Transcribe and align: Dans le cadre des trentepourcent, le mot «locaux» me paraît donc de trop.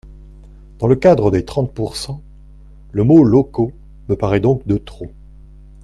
Dans 0.79 0.87
le 0.87 0.95
cadre 0.95 1.29
des 1.29 1.45
trentepourcent, 1.45 2.19
le 2.91 3.03
mot 3.03 3.23
«locaux» 3.23 3.71
me 4.09 4.15
paraît 4.15 4.39
donc 4.39 4.65
de 4.65 4.77
trop. 4.77 5.11